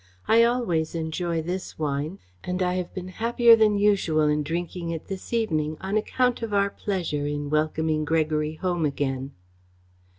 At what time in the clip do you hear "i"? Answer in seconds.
0.27-0.43, 2.63-2.73